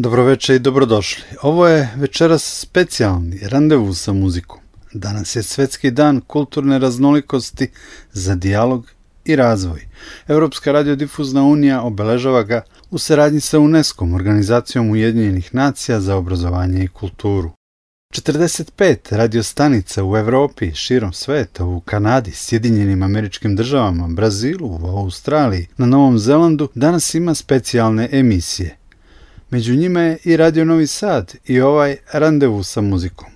[0.00, 1.22] Dobroveče i dobrodošli.
[1.42, 4.58] Ovo je večeras specijalni randevu sa muzikom.
[4.92, 7.70] Danas je Svetski dan kulturne raznolikosti
[8.12, 8.90] za dijalog
[9.24, 9.88] i razvoj.
[10.28, 16.88] Europska radiodifuzna unija obeležava ga u saradnji sa UNESCO, organizacijom Ujedinjenih nacija za obrazovanje i
[16.88, 17.50] kulturu.
[18.14, 25.86] 45 radiostanica u Evropi, širom sveta, u Kanadi, Sjedinjenim američkim državama, Brazilu, u Australiji, na
[25.86, 28.77] Novom Zelandu danas ima specijalne emisije.
[29.50, 33.28] Među njima je i Radio Novi Sad i ovaj randevu sa muzikom.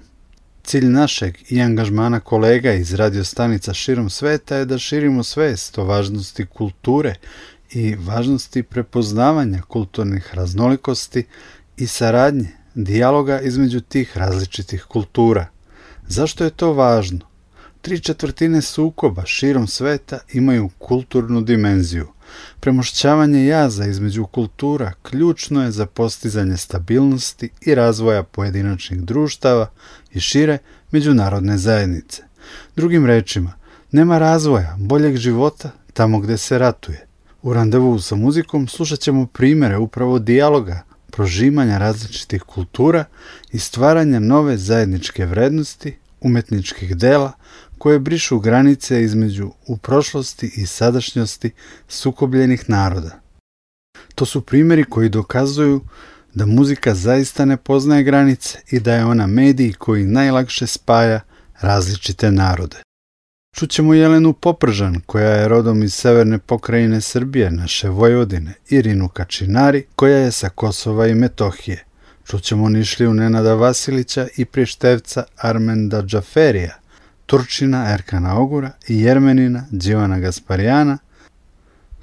[0.63, 6.47] Cilj našeg i angažmana kolega iz radiostanica širom sveta je da širimo svest o važnosti
[6.47, 7.15] kulture
[7.71, 11.25] i važnosti prepoznavanja kulturnih raznolikosti
[11.77, 15.47] i saradnje, dijaloga između tih različitih kultura.
[16.09, 17.21] Zašto je to važno?
[17.81, 22.09] Tri četvrtine sukoba širom sveta imaju kulturnu dimenziju.
[22.61, 29.71] Premošćavanje jaza između kultura ključno je za postizanje stabilnosti i razvoja pojedinačnih društava
[30.13, 30.59] i šire
[30.91, 32.23] međunarodne zajednice.
[32.77, 33.53] Drugim rečima,
[33.91, 37.07] nema razvoja boljeg života tamo gde se ratuje.
[37.43, 43.05] U randevu sa muzikom slušat ćemo primere upravo dijaloga, prožimanja različitih kultura
[43.53, 47.33] i stvaranja nove zajedničke vrednosti, umetničkih dela
[47.83, 51.51] koje brišu granice između u prošlosti i sadašnjosti
[51.89, 53.21] sukobljenih naroda.
[54.15, 55.81] To su primjeri koji dokazuju
[56.35, 61.21] da muzika zaista ne poznaje granice i da je ona medij koji najlakše spaja
[61.61, 62.77] različite narode.
[63.57, 70.17] Čućemo Jelenu Popržan, koja je rodom iz severne pokrajine Srbije, naše Vojvodine, Irinu Kačinari, koja
[70.17, 71.85] je sa Kosova i Metohije.
[72.25, 76.82] Čućemo Nišliju Nenada Vasilića i Prištevca Armenda Džaferija,
[77.27, 80.99] Turčina Erkana Ogura i Jermenina Đivana Gasparijana,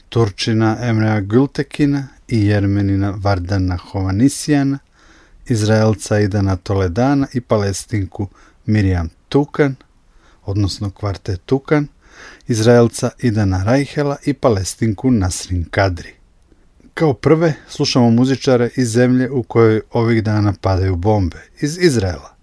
[0.09, 4.79] Turčina Emrea Gültekina i Jermenina Vardana Hovanisijana,
[5.45, 8.27] Izraelca Idana Toledana i Palestinku
[8.65, 9.75] Mirjam Tukan,
[10.45, 11.87] odnosno kvarte Tukan,
[12.47, 16.13] Izraelca Idana Rajhela i Palestinku Nasrin Kadri.
[16.93, 22.38] Kao prve slušamo muzičare iz zemlje u kojoj ovih dana padaju bombe, iz Izraela.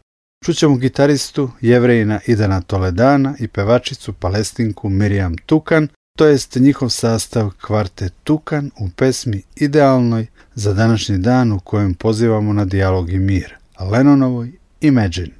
[0.46, 8.08] Čućemo gitaristu jevrejina Idana Toledana i pevačicu palestinku Mirjam Tukan, to jest njihov sastav kvarte
[8.24, 13.54] Tukan u pesmi Idealnoj za današnji dan u kojem pozivamo na dijalog i mir,
[13.92, 15.32] Lenonovoj Imagine.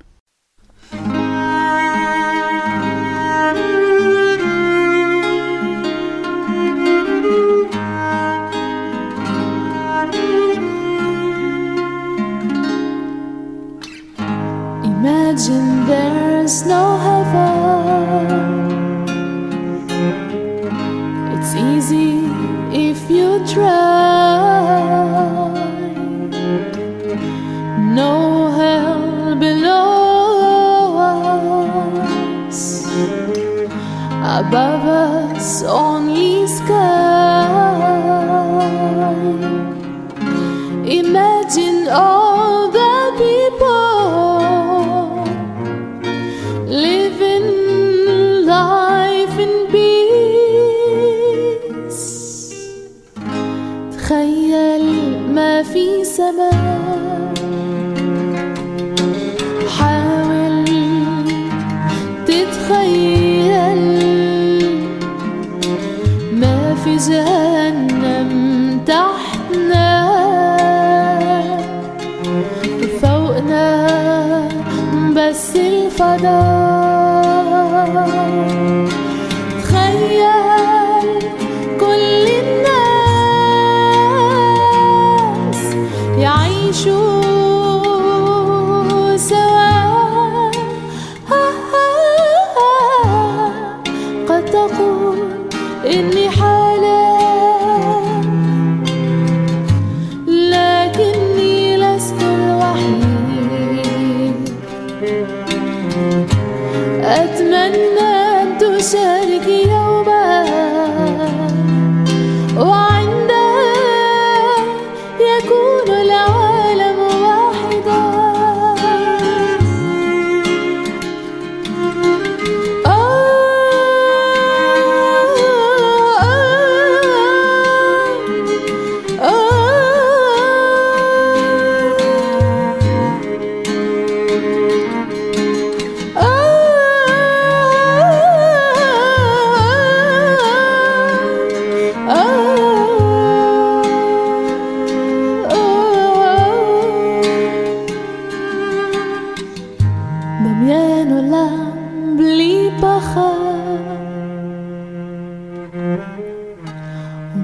[15.37, 18.71] Imagine there's no heaven.
[21.35, 22.25] It's easy
[22.73, 24.81] if you try.
[28.01, 30.97] No hell below
[32.49, 32.87] us,
[34.41, 37.53] above us only sky.
[40.87, 42.26] Imagine all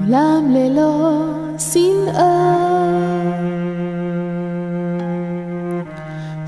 [0.02, 1.24] עולם ללא
[1.58, 2.58] שנאה,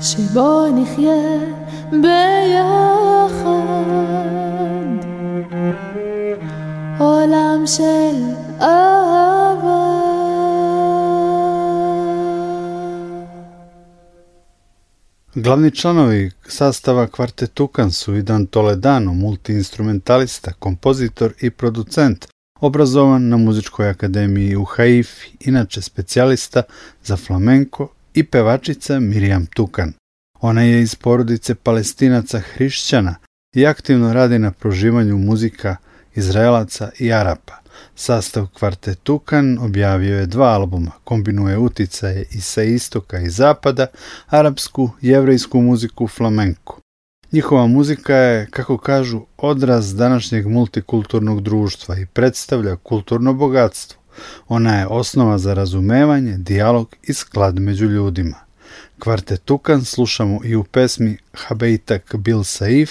[0.01, 1.39] שבו נחיה
[1.91, 3.47] ביחד,
[6.99, 8.15] עולם של
[8.61, 10.01] אהבה.
[15.35, 22.27] Glavni članovi sastava kvartetukan su Idan Toledano, multiinstrumentalista, kompozitor i producent,
[22.60, 26.62] obrazovan na Muzičkoj akademiji u Haifi, inače specijalista
[27.04, 29.92] za flamenko i pevačica Mirjam Tukan.
[30.40, 33.14] Ona je iz porodice palestinaca hrišćana
[33.54, 35.76] i aktivno radi na proživanju muzika
[36.14, 37.54] Izraelaca i Arapa.
[37.94, 43.86] Sastav kvartetukan objavio je dva albuma, kombinuje uticaje i sa istoka i zapada,
[44.26, 46.80] arapsku, jevrejsku muziku, flamenko.
[47.32, 54.00] Njihova muzika je, kako kažu, odraz današnjeg multikulturnog društva i predstavlja kulturno bogatstvo.
[54.48, 58.36] Ona je osnova za razumevanje, dijalog i sklad među ljudima.
[58.98, 62.90] Kvartetukan slušamo i u pesmi Habeitak Bil Saif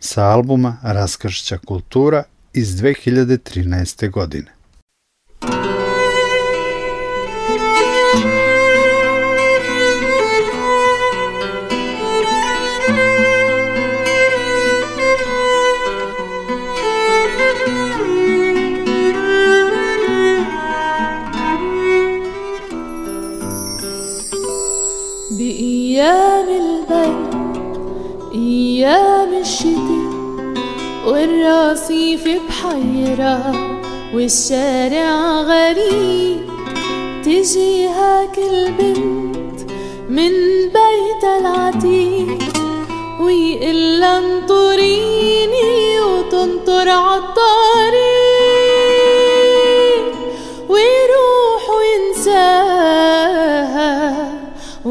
[0.00, 2.22] sa albuma Raskršća kultura
[2.52, 4.10] iz 2013.
[4.10, 4.59] godine.
[26.00, 27.34] بأيام البرد
[28.34, 30.54] أيام الشتاء
[31.06, 33.54] والرصيف بحيرة
[34.14, 36.40] والشارع غريب.
[37.24, 39.60] تجي هاك البنت
[40.08, 40.32] من
[40.76, 42.38] بيتها العتيق
[43.20, 48.09] ويقلها انطريني وتنطر عالطريق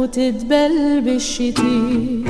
[0.09, 2.23] وتدبل بالشتي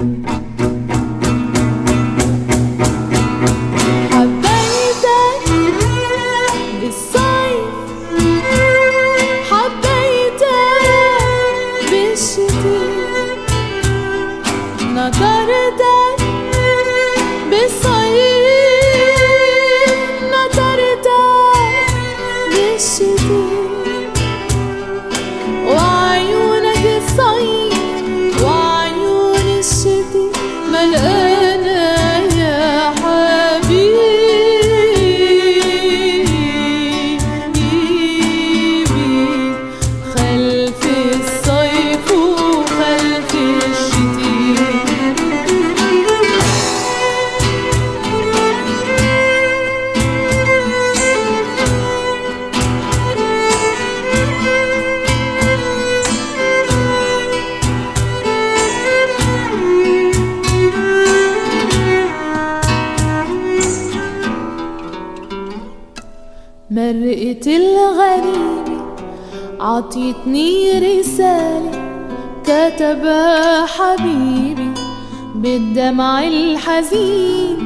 [76.79, 77.59] الحزين.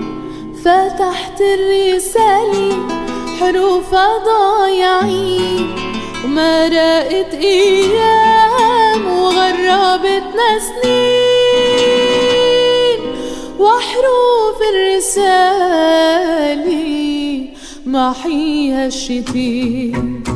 [0.65, 2.87] فتحت الرسالة
[3.39, 5.75] حروفها ضايعين.
[6.25, 11.99] وما راقت أيام وغربتنا سنين
[13.59, 16.13] وحروف الرسالة
[17.85, 20.32] محيها الشتيت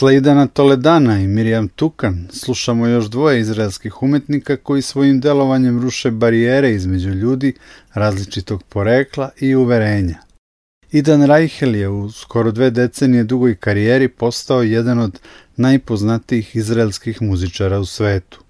[0.00, 6.10] Posle Idana Toledana i Mirjam Tukan slušamo još dvoje izraelskih umetnika koji svojim delovanjem ruše
[6.10, 7.54] barijere između ljudi
[7.94, 10.18] različitog porekla i uverenja.
[10.92, 15.20] Idan Reichel je u skoro dve decenije dugoj karijeri postao jedan od
[15.56, 18.40] najpoznatijih izraelskih muzičara u svetu.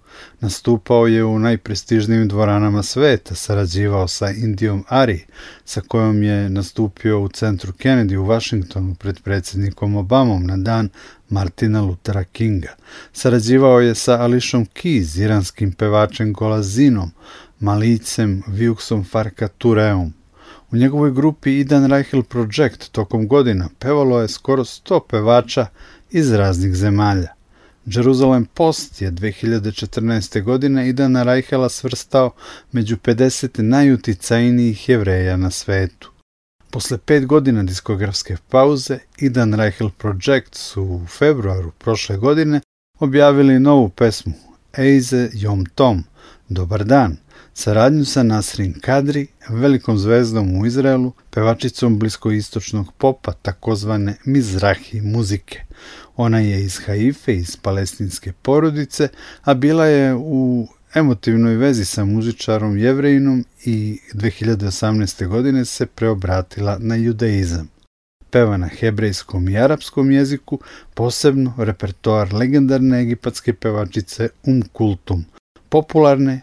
[0.41, 5.25] Nastupao je u najprestižnijim dvoranama sveta, sarađivao sa Indijom Ari,
[5.65, 10.89] sa kojom je nastupio u centru Kennedy u Washingtonu pred predsjednikom Obamom na dan
[11.29, 12.75] Martina Luthera Kinga.
[13.13, 17.11] Sarađivao je sa Ališom Keys, iranskim pevačem Golazinom,
[17.61, 20.13] Malicem Viuksom Farka Tureum.
[20.71, 25.67] U njegovoj grupi Idan Reichel Project tokom godina pevalo je skoro 100 pevača
[26.11, 27.40] iz raznih zemalja.
[27.87, 30.43] Jerusalem Post je 2014.
[30.43, 32.31] godine Idana Reichela svrstao
[32.73, 36.11] među 50 najuticajnijih jevreja na svetu.
[36.71, 42.61] Posle pet godina diskografske pauze, Idan Reichel Project su u februaru prošle godine
[42.99, 44.33] objavili novu pesmu
[44.73, 46.05] Eize Yom Tom,
[46.49, 47.17] Dobar dan,
[47.61, 55.61] saradnju sa Nasrin Kadri, velikom zvezdom u Izraelu, pevačicom bliskoistočnog popa, takozvane Mizrahi muzike.
[56.17, 59.09] Ona je iz Haife, iz palestinske porodice,
[59.43, 65.27] a bila je u emotivnoj vezi sa muzičarom Jevrejinom i 2018.
[65.27, 67.69] godine se preobratila na judaizam.
[68.31, 70.59] Peva na hebrejskom i arapskom jeziku,
[70.95, 75.25] posebno repertoar legendarne egipatske pevačice Um Kultum,
[75.69, 76.41] popularne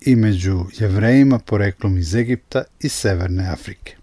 [0.00, 4.00] i među jevrejima poreklom iz Egipta i Severne Afrike.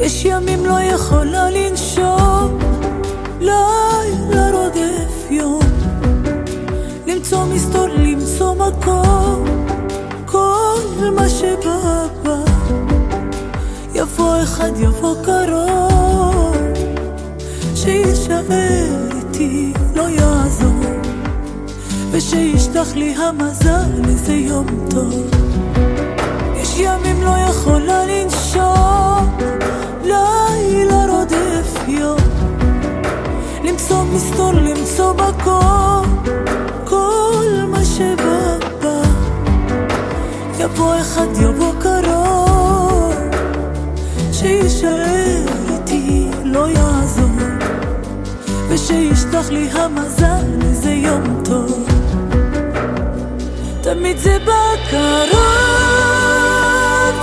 [0.00, 2.58] יש ימים לא יכולה לנשום,
[3.40, 5.62] לילה רודף יום.
[7.06, 9.27] למצוא מסתור, למצוא מקום,
[14.42, 16.56] אחד, יבוא קרוב,
[17.74, 18.42] שישאר
[19.16, 20.88] איתי, לא יעזור.
[22.10, 25.14] ושישלח לי המזל איזה יום טוב.
[26.56, 29.36] יש ימים לא יכולה לנשום,
[30.04, 32.18] לילה רודף יום.
[33.64, 36.24] למצוא מסתור, למצוא מקום,
[36.84, 39.02] כל מה שבא בא.
[40.58, 42.47] יבוא אחד, יבוא קרוב,
[44.38, 47.30] שישאר איתי, לא יעזור.
[48.68, 51.88] ושישלח לי המזל איזה יום טוב.
[53.80, 55.38] תמיד זה בא קרוב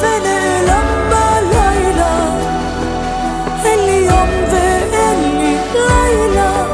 [0.02, 2.38] ונעלם בלילה
[3.64, 6.66] אין לי יום ואין לי לילה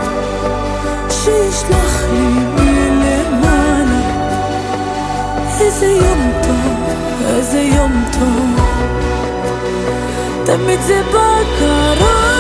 [1.10, 4.02] שישלח לי מלמעלה
[5.60, 6.90] איזה יום טוב,
[7.28, 8.51] איזה יום טוב
[10.52, 12.31] תמיד זה בא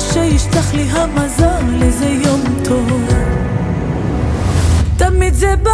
[0.00, 3.08] ושישלח לי המזל איזה יום טוב.
[4.96, 5.70] תמיד זה בא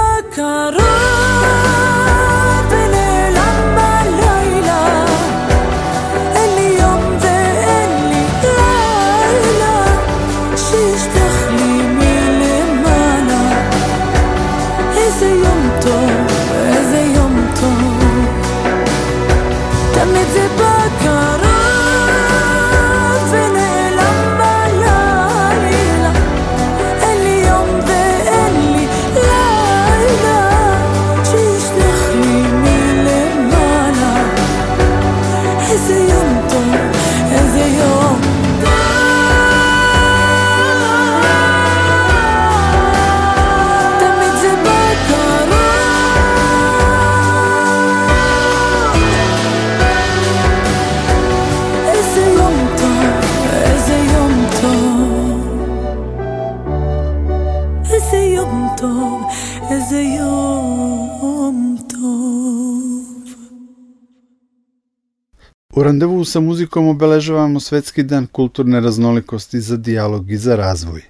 [65.96, 71.02] randevu sa muzikom obeležavamo Svetski dan kulturne raznolikosti za dijalog i za razvoj.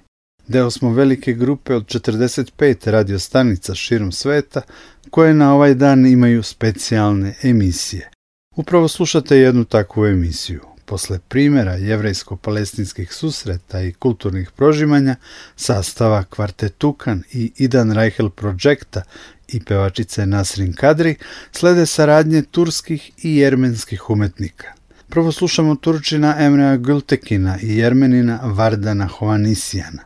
[0.47, 4.61] Deo smo velike grupe od 45 radiostanica širom sveta
[5.09, 8.09] koje na ovaj dan imaju specijalne emisije.
[8.55, 10.61] Upravo slušate jednu takvu emisiju.
[10.85, 15.15] Posle primjera jevrejsko-palestinskih susreta i kulturnih prožimanja,
[15.55, 19.01] sastava Kvartetukan i Idan Reichel Projekta
[19.47, 21.15] i pevačice Nasrin Kadri,
[21.51, 24.76] slede saradnje turskih i jermenskih umetnika.
[25.09, 30.03] Prvo slušamo Turčina Emrea Gültekina i Jermenina Vardana Hovanisijana.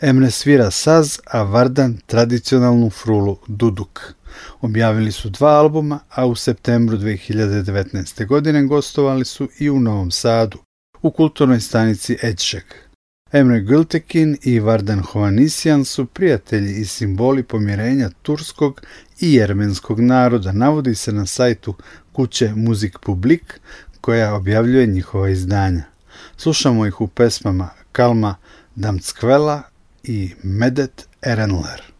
[0.00, 4.14] Emre svira saz, a Vardan tradicionalnu frulu Duduk.
[4.60, 8.26] Objavili su dva albuma, a u septembru 2019.
[8.26, 10.58] godine gostovali su i u Novom Sadu,
[11.02, 12.86] u kulturnoj stanici Edšek.
[13.32, 18.82] Emre Gültekin i Vardan Hovanisjan su prijatelji i simboli pomirenja turskog
[19.20, 21.74] i jermenskog naroda, navodi se na sajtu
[22.12, 23.60] kuće Muzik Publik,
[24.06, 25.82] koja objavljuje njihova izdanja.
[26.36, 28.34] Slušamo ih u pesmama Kalma
[28.74, 29.62] Damckvela
[30.02, 31.95] i Medet Erenler.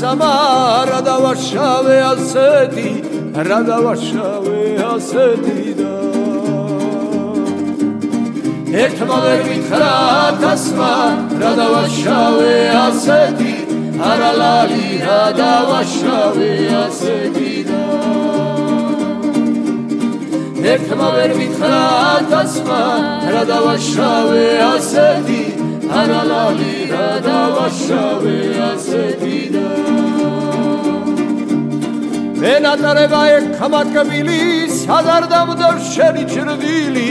[0.00, 0.34] სამა
[0.88, 2.90] რა დავაშავე ასეთი
[3.48, 5.90] რა დავაშავე ასეთი და.
[8.84, 9.90] ერთმა ვერ გითხრა
[10.40, 10.92] თასმა
[11.42, 13.52] რა დავაშავე ასეთი
[14.10, 17.84] არა ლალი რა დავაშავე ასეთი და.
[20.72, 21.84] ერთმა ვერ გითხრა
[22.32, 22.82] თასმა
[23.36, 25.49] რა დავაშავე ასეთი
[25.98, 28.36] არალალი რა დავაშავე
[28.70, 29.66] ასეთი და
[32.40, 34.38] მე ნატარება ეხამაკბილი
[34.76, 37.08] სადარ დამდევ შენი ჭრდილი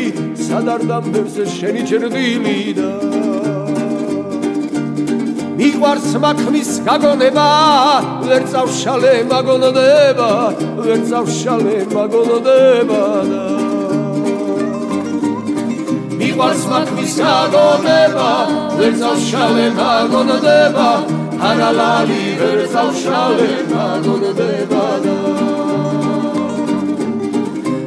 [0.47, 2.89] სადარ დამდევს შენი ჭრდილი და
[5.59, 7.47] მიყვარს მაქმის გაგონება
[8.25, 10.31] ვერ წავშალე მაგონდება
[10.81, 13.58] ვერ წავშალე მაგონდება და
[16.39, 18.27] მიყვარს მაქმის გაგონება
[18.79, 20.85] ვერ წავშალე მაგონდება
[21.47, 25.15] არალალი ვერ წავშალე მაგონდება და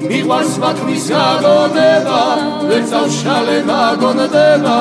[0.05, 2.21] მიყვარს მაქმის გაგონება
[2.69, 4.77] ვერ წავშალე მაგონდება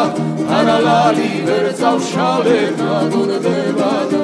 [0.60, 4.24] არალალი ვერ წავშალე მაგონდება და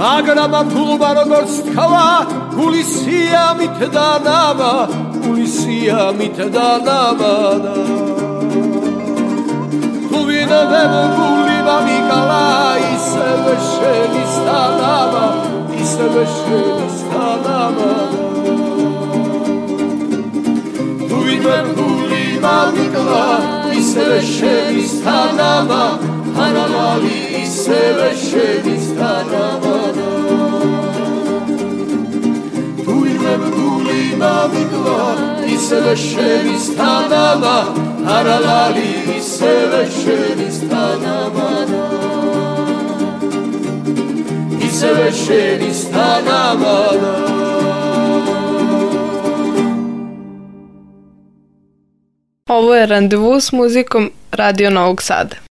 [0.00, 2.10] მაგრამ თულბა როგორც თქვა
[2.56, 4.08] გულისია მით და
[5.52, 7.72] სიამით დანაბადა
[10.08, 12.44] თუ ვინებებ გული მამიკალა
[12.92, 15.24] ისევ შენი სტანაბა
[15.82, 17.90] ისევ შენი სტანაბა
[21.08, 23.26] თუ ვინებებ გული მამიკალა
[23.82, 25.82] ისევ შენი სტანაბა
[26.46, 29.76] ანამალი ისევ შენი სტანაბა
[32.84, 37.64] თუ ვინებებ გული მამიკალა sevešeni s tanama,
[38.06, 40.52] haralali i sevešeni
[44.58, 47.42] Mi se veše mi stanama, da.
[52.48, 55.51] Ovo je randevu s muzikom Radio Novog Sada.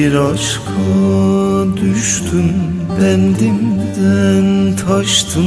[0.00, 0.72] Bir aşka
[1.76, 2.52] düştüm
[3.00, 5.44] Bendimden taştım.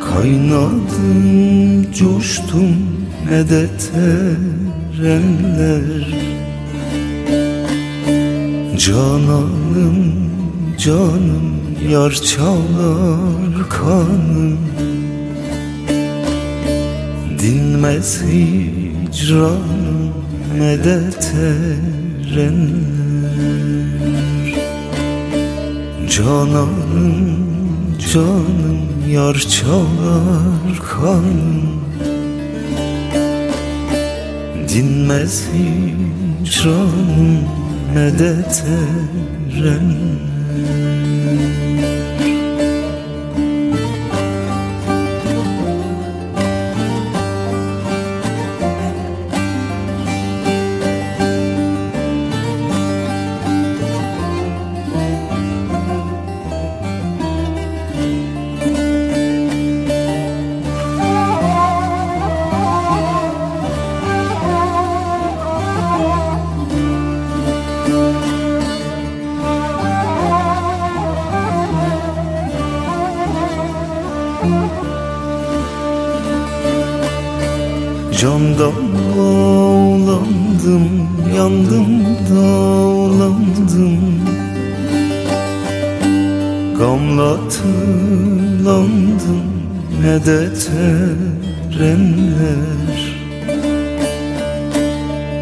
[0.00, 2.76] Kaynadım, coştum
[3.30, 3.92] medet
[4.98, 6.06] erenler.
[8.78, 9.98] Cananım,
[10.78, 14.58] canım, yar çalar kanım.
[17.38, 19.89] Dinmez hicranım,
[20.58, 22.90] medet erenler
[26.16, 26.70] Cananım,
[28.12, 31.80] canım, yar çalar kanım
[34.68, 37.38] Dinmez hicranım
[37.94, 38.64] medet
[39.56, 39.94] eren
[81.40, 81.90] yandım
[82.30, 83.98] dağlandım
[86.78, 89.42] Gamla tığlandım
[90.02, 90.40] ne de
[91.74, 92.98] terenler.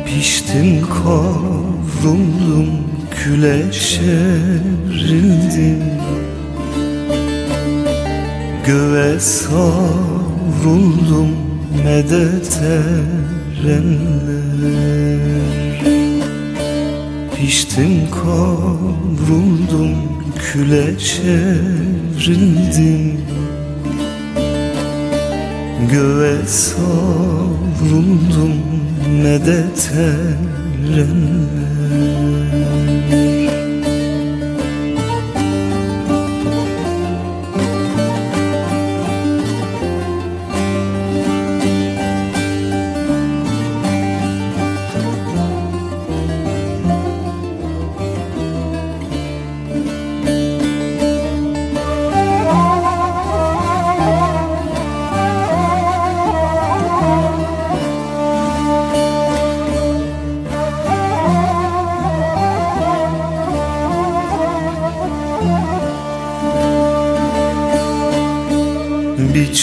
[0.06, 2.68] Piştim kavruldum
[3.10, 5.82] küle şerildim
[8.66, 11.30] Göğe savruldum
[11.84, 12.10] ne
[17.48, 19.94] Değiştim kavruldum
[20.38, 22.40] küle çevrildim.
[25.92, 26.92] Göğe savruldum
[29.22, 29.64] ne de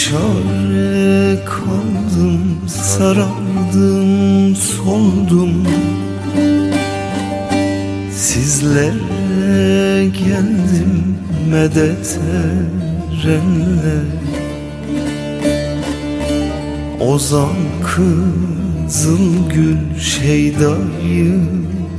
[0.04, 5.66] çare kaldım, sarardım, soldum.
[8.14, 11.16] Sizlere geldim
[11.50, 12.18] medet
[13.22, 13.98] erenle.
[17.00, 21.40] Ozan kızıl gül, şeydayı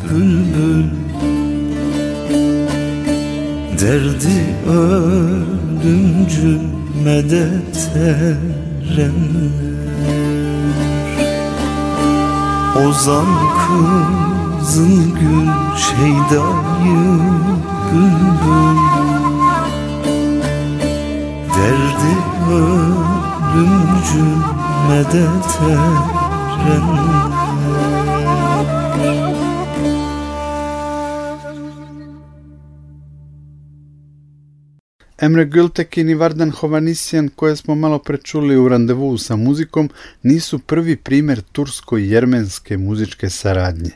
[0.10, 0.86] bülbül.
[3.80, 4.38] Derdi
[4.70, 6.77] ölümcül
[7.08, 9.12] medet erenler
[12.88, 13.26] Ozan
[13.62, 17.20] kızıl gül şeydayı
[17.92, 18.78] bülbül.
[21.56, 22.16] Derdi
[23.54, 24.38] ölümcül
[24.90, 27.37] medet erenler
[35.28, 39.90] Emre Gültekin i Vardan Hovanisjan, koje smo malo prečuli u randevu sa muzikom,
[40.24, 43.92] nisu prvi primjer tursko-jermenske muzičke saradnje.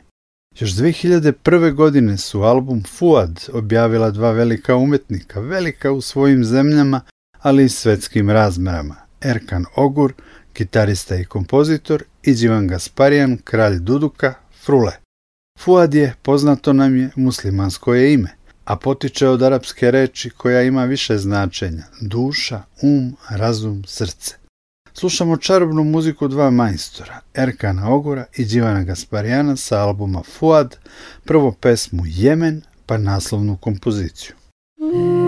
[0.59, 1.73] Još 2001.
[1.73, 7.01] godine su album Fuad objavila dva velika umetnika, velika u svojim zemljama,
[7.39, 8.95] ali i svetskim razmerama.
[9.21, 10.13] Erkan Ogur,
[10.55, 14.91] gitarista i kompozitor, i Đivan Gasparijan, kralj Duduka, Frule.
[15.59, 20.85] Fuad je, poznato nam je, muslimansko je ime a potiče od arapske reči koja ima
[20.85, 24.35] više značenja, duša, um, razum, srce.
[24.93, 30.77] Slušamo čarobnu muziku dva majstora, Erkana Ogura i Đivana Gasparijana sa albuma Fuad,
[31.25, 34.35] prvo pesmu Jemen, pa naslovnu kompoziciju.
[34.79, 35.20] Thank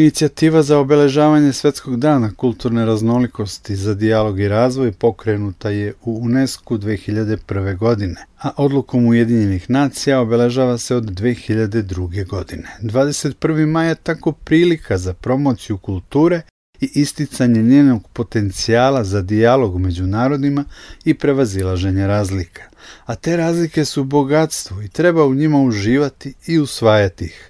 [0.00, 6.74] Inicijativa za obeležavanje Svetskog dana kulturne raznolikosti za dijalog i razvoj pokrenuta je u UNESCO
[6.74, 7.76] 2001.
[7.76, 12.26] godine, a odlukom Ujedinjenih nacija obeležava se od 2002.
[12.26, 12.68] godine.
[12.82, 13.66] 21.
[13.66, 16.42] maj je tako prilika za promociju kulture
[16.80, 20.64] i isticanje njenog potencijala za dijalog među narodima
[21.04, 22.62] i prevazilaženje razlika.
[23.06, 27.49] A te razlike su bogatstvo i treba u njima uživati i usvajati ih.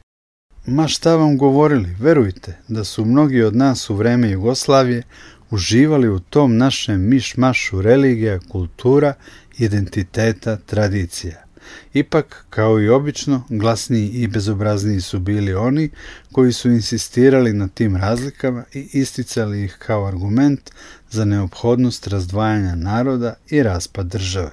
[0.67, 5.03] Ma šta vam govorili, verujte da su mnogi od nas u vreme Jugoslavije
[5.51, 9.15] uživali u tom našem mišmašu religija, kultura,
[9.59, 11.45] identiteta, tradicija.
[11.93, 15.91] Ipak, kao i obično, glasniji i bezobrazniji su bili oni
[16.33, 20.71] koji su insistirali na tim razlikama i isticali ih kao argument
[21.11, 24.51] za neophodnost razdvajanja naroda i raspad države.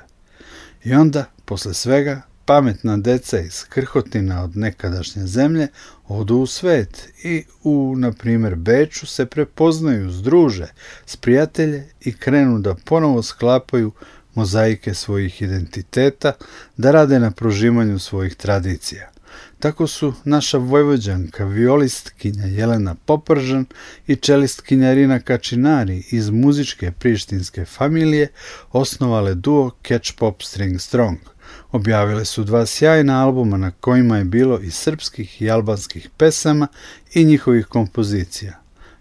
[0.84, 5.68] I onda, posle svega, pametna deca iz krhotina od nekadašnje zemlje
[6.08, 10.68] odu u svet i u, na primjer, Beču se prepoznaju, združe
[11.06, 13.92] s prijatelje i krenu da ponovo sklapaju
[14.36, 16.34] mozaike svojih identiteta,
[16.78, 19.12] da rade na prožimanju svojih tradicija.
[19.60, 23.66] Tako su naša vojvođanka, violistkinja Jelena Popržan
[24.08, 28.28] i čelistkinja Rina Kačinari iz muzičke prištinske familije
[28.72, 31.18] osnovale duo Catch Pop String Strong–
[31.72, 36.68] Objavile su dva sjajna albuma na kojima je bilo i srpskih i albanskih pesama
[37.14, 38.60] i njihovih kompozicija.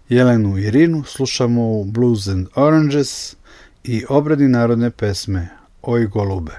[0.09, 3.35] Jelenu i Irinu slušamo u Blues and Oranges
[3.83, 5.47] i obradi narodne pesme
[5.81, 6.57] Oj golube.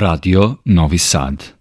[0.00, 1.59] Radio Novi Sad.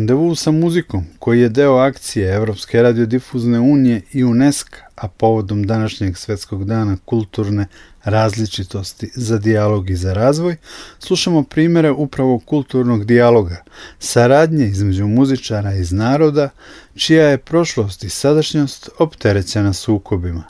[0.00, 6.16] Randevu sa muzikom, koji je deo akcije Evropske radiodifuzne unije i UNESCO, a povodom današnjeg
[6.16, 7.66] svetskog dana kulturne
[8.04, 10.56] različitosti za dijalog i za razvoj,
[10.98, 13.64] slušamo primere upravo kulturnog dijaloga,
[13.98, 16.50] saradnje između muzičara iz naroda,
[16.96, 20.44] čija je prošlost i sadašnjost opterećena sukobima.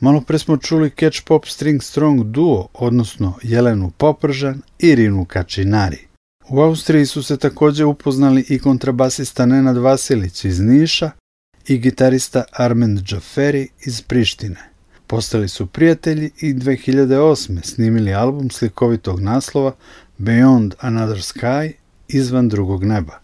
[0.00, 6.06] Malo pre smo čuli Catch Pop String Strong duo, odnosno Jelenu Popržan i Rinu Kačinari.
[6.48, 11.10] U Austriji su se takođe upoznali i kontrabasista Nenad Vasilić iz Niša
[11.68, 14.70] i gitarista Armand Džaferi iz Prištine.
[15.06, 17.64] Postali su prijatelji i 2008.
[17.64, 19.74] snimili album slikovitog naslova
[20.18, 21.72] Beyond Another Sky,
[22.08, 23.20] izvan drugog neba.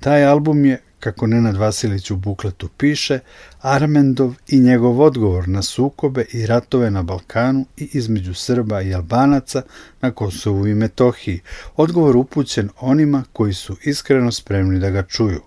[0.00, 3.18] Taj album je, kako Nenad Vasilić u bukletu piše,
[3.60, 9.62] Armendov i njegov odgovor na sukobe i ratove na Balkanu i između Srba i Albanaca
[10.00, 11.40] na Kosovu i Metohiji,
[11.76, 15.40] odgovor upućen onima koji su iskreno spremni da ga čuju.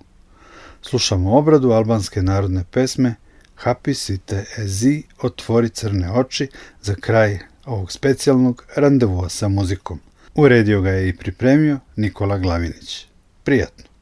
[0.82, 3.16] Slušamo obradu albanske narodne pesme
[3.64, 6.48] Happy Site Ezi, otvori crne oči
[6.82, 10.00] za kraj ovog specijalnog randevua sa muzikom.
[10.36, 13.08] Uredio ga je i pripremio Nikola Glavinić.
[13.44, 13.95] Prijatno!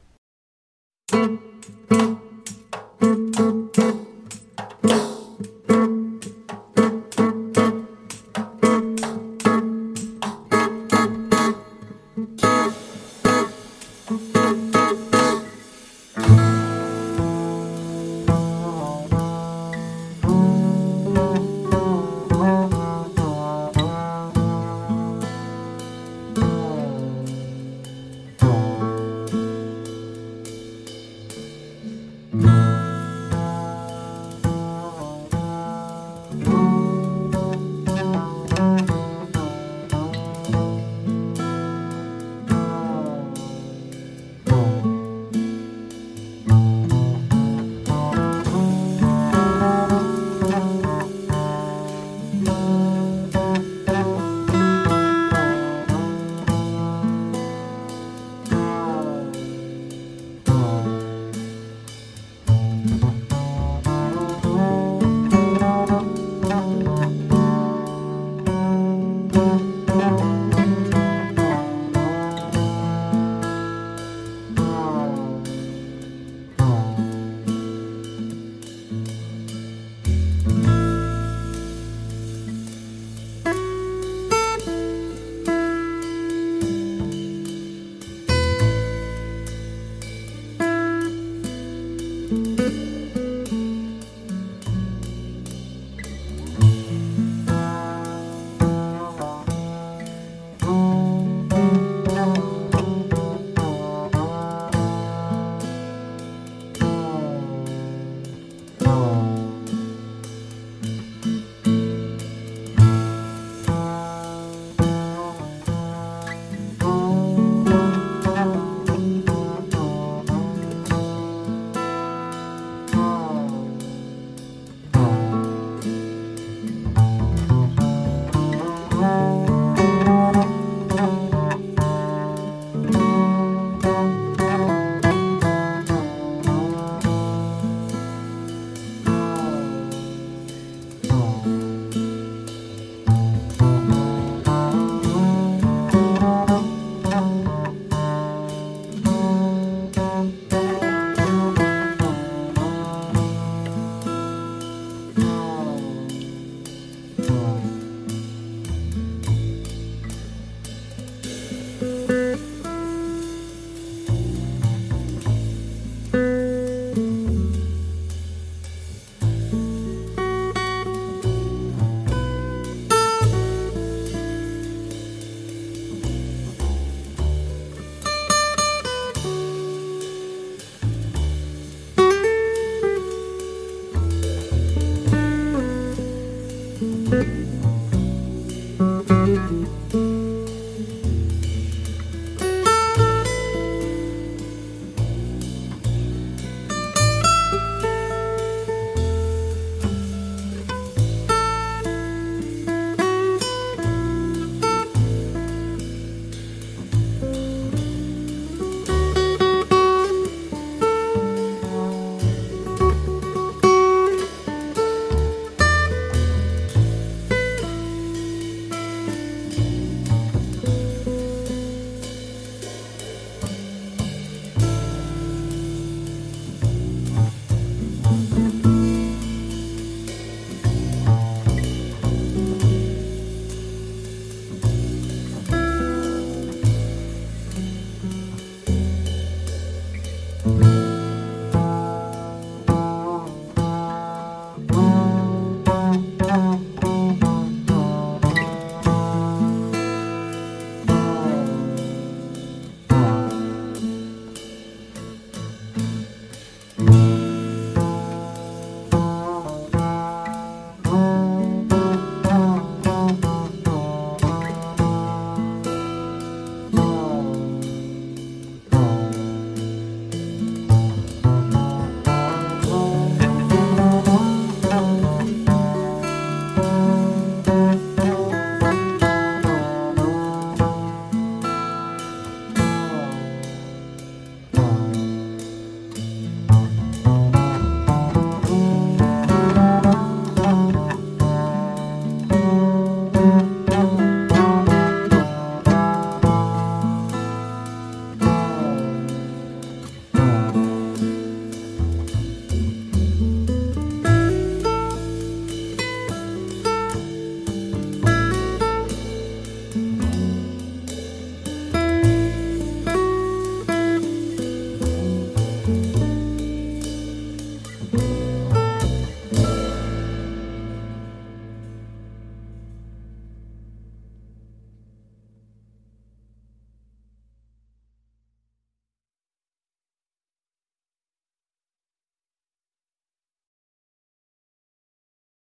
[1.08, 1.40] Thank
[3.38, 3.63] you.